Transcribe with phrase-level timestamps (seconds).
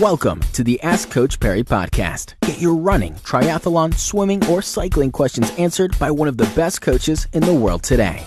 [0.00, 2.34] Welcome to the Ask Coach Parry podcast.
[2.42, 7.26] Get your running, triathlon, swimming, or cycling questions answered by one of the best coaches
[7.32, 8.24] in the world today.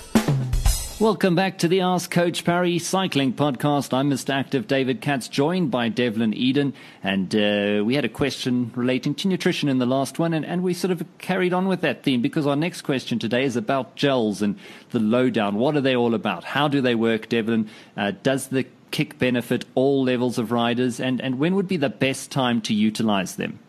[0.99, 3.93] Welcome back to the Ask Coach Parry Cycling Podcast.
[3.93, 4.33] I'm Mr.
[4.33, 6.73] Active David Katz, joined by Devlin Eyden.
[7.03, 10.63] And uh, we had a question relating to nutrition in the last one, and, and
[10.63, 13.95] we sort of carried on with that theme because our next question today is about
[13.95, 14.59] gels and
[14.89, 15.55] the lowdown.
[15.55, 16.43] What are they all about?
[16.43, 17.69] How do they work, Devlin?
[17.95, 21.89] Uh, does the kick benefit all levels of riders, and, and when would be the
[21.89, 23.59] best time to utilize them?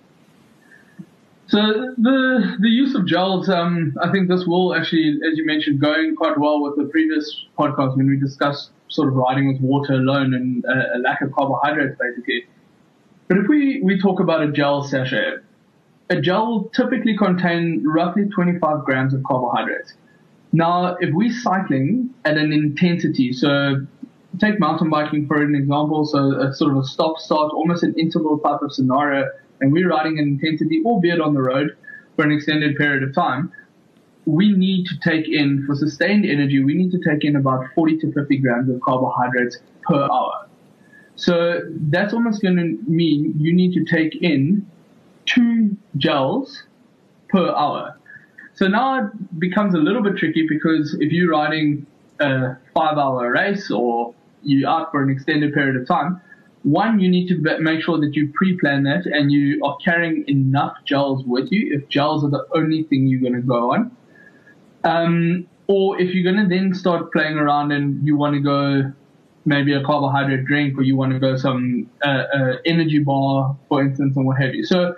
[1.49, 1.59] So
[1.99, 6.17] the the use of gels, um, I think this will actually, as you mentioned, going
[6.17, 10.35] quite well with the previous podcast when we discussed sort of riding with water alone
[10.35, 12.47] and a, a lack of carbohydrates, basically.
[13.29, 15.39] But if we, we talk about a gel sachet,
[16.11, 19.95] a gel will typically contain roughly 25 grams of carbohydrates.
[20.53, 23.87] Now, if we're cycling at an intensity, so
[24.41, 27.95] take mountain biking for an example, so a sort of a stop start, almost an
[27.99, 29.29] interval type of scenario,
[29.61, 31.77] and we're riding an intensity, albeit on the road,
[32.17, 33.53] for an extended period of time,
[34.25, 37.99] we need to take in, for sustained energy, we need to take in about 40
[37.99, 40.47] to 50 grams of carbohydrates per hour.
[41.17, 44.67] So that's almost going to mean you need to take in
[45.27, 46.63] two gels
[47.29, 47.99] per hour.
[48.55, 51.87] So now it becomes a little bit tricky because if you're riding
[52.21, 56.21] a five hour race or you're out for an extended period of time,
[56.63, 60.77] one, you need to make sure that you pre-plan that and you are carrying enough
[60.85, 63.97] gels with you if gels are the only thing you're going to go on.
[64.85, 68.93] Um, or if you're going to then start playing around and you want to go
[69.45, 73.83] maybe a carbohydrate drink or you want to go some uh, uh, energy bar, for
[73.83, 74.65] instance, and what have you.
[74.65, 74.95] So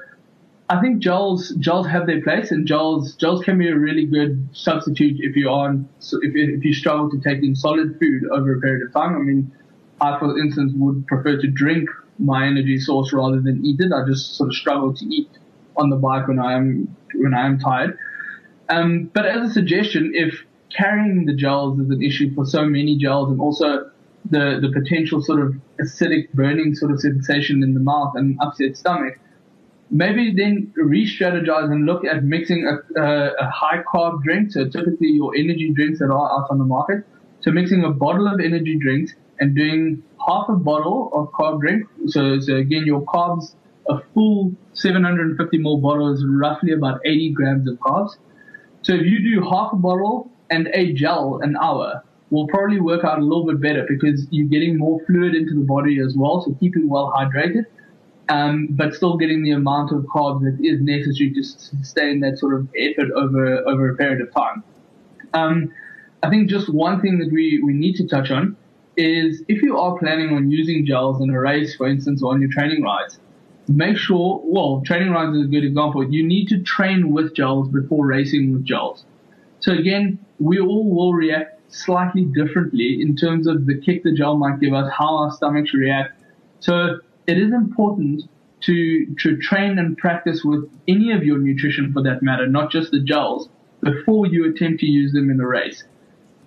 [0.68, 4.48] I think gels gels have their place, and gels gels can be a really good
[4.52, 8.60] substitute if you are if if you struggle to take in solid food over a
[8.60, 9.14] period of time.
[9.14, 9.52] I mean,
[10.00, 13.92] I for instance would prefer to drink my energy source rather than eat it.
[13.92, 15.28] I just sort of struggle to eat
[15.76, 17.98] on the bike when I am when I am tired.
[18.70, 20.44] Um, but as a suggestion, if
[20.74, 23.90] carrying the gels is an issue for so many gels, and also
[24.30, 28.78] the the potential sort of acidic burning sort of sensation in the mouth and upset
[28.78, 29.18] stomach
[29.90, 35.08] maybe then re-strategize and look at mixing a, a, a, high carb drink, so typically
[35.08, 37.04] your energy drinks that are out on the market,
[37.40, 41.86] so mixing a bottle of energy drinks and doing half a bottle of carb drink.
[42.06, 43.54] So, so again, your carbs,
[43.88, 48.16] a full 750 ml bottle is roughly about 80 grams of carbs.
[48.82, 53.04] So if you do half a bottle and a gel an hour, will probably work
[53.04, 56.42] out a little bit better because you're getting more fluid into the body as well,
[56.42, 57.64] so keeping well hydrated
[58.28, 62.54] um, but still getting the amount of carbs that is necessary to sustain that sort
[62.54, 64.62] of effort over over a period of time.
[65.34, 65.72] Um,
[66.22, 68.56] I think just one thing that we, we need to touch on
[68.96, 72.40] is if you are planning on using gels in a race, for instance, or on
[72.40, 73.18] your training rides,
[73.68, 76.08] make sure, well, training rides is a good example.
[76.08, 79.04] You need to train with gels before racing with gels.
[79.60, 84.36] So again, we all will react slightly differently in terms of the kick the gel
[84.36, 86.12] might give us, how our stomachs react.
[86.60, 88.22] So it is important
[88.62, 92.90] to, to train and practice with any of your nutrition for that matter, not just
[92.90, 93.48] the gels,
[93.82, 95.84] before you attempt to use them in a race.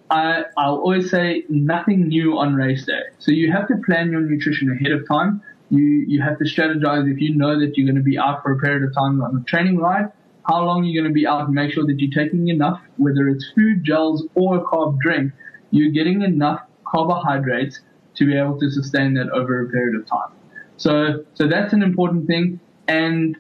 [0.10, 3.02] I, I'll always say nothing new on race day.
[3.20, 5.42] So you have to plan your nutrition ahead of time.
[5.70, 8.54] You, you have to strategize if you know that you're going to be out for
[8.54, 10.12] a period of time on a training ride,
[10.48, 13.28] how long you're going to be out and make sure that you're taking enough, whether
[13.28, 15.34] it's food, gels, or a carb drink,
[15.72, 17.82] you're getting enough carbohydrates
[18.16, 20.37] to be able to sustain that over a period of time.
[20.78, 22.60] So, so that's an important thing.
[22.88, 23.36] And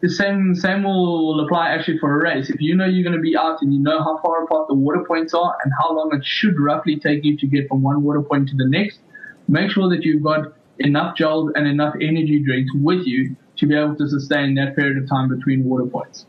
[0.00, 2.50] the same, same will apply actually for a race.
[2.50, 4.74] If you know you're going to be out and you know how far apart the
[4.74, 8.02] water points are and how long it should roughly take you to get from one
[8.02, 9.00] water point to the next,
[9.48, 13.74] make sure that you've got enough gels and enough energy drinks with you to be
[13.74, 16.26] able to sustain that period of time between water points.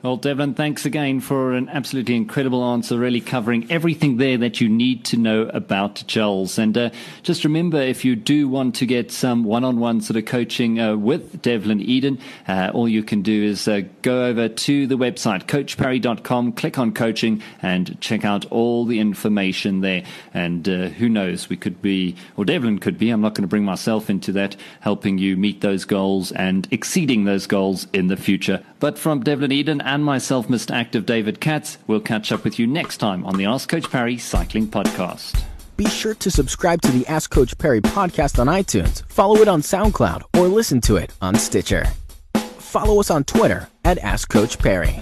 [0.00, 4.68] Well, Devlin, thanks again for an absolutely incredible answer, really covering everything there that you
[4.68, 6.56] need to know about gels.
[6.56, 6.90] And uh,
[7.24, 10.78] just remember, if you do want to get some one on one sort of coaching
[10.78, 14.96] uh, with Devlin Eyden, uh, all you can do is uh, go over to the
[14.96, 20.04] website, coachparry.com, click on coaching, and check out all the information there.
[20.32, 23.48] And uh, who knows, we could be, or Devlin could be, I'm not going to
[23.48, 28.16] bring myself into that, helping you meet those goals and exceeding those goals in the
[28.16, 28.62] future.
[28.78, 30.72] But from Devlin Eyden, and myself, Mr.
[30.72, 31.78] Active David Katz.
[31.86, 35.42] We'll catch up with you next time on the Ask Coach Parry Cycling Podcast.
[35.78, 39.62] Be sure to subscribe to the Ask Coach Parry podcast on iTunes, follow it on
[39.62, 41.86] SoundCloud, or listen to it on Stitcher.
[42.34, 45.00] Follow us on Twitter at Ask Coach Parry.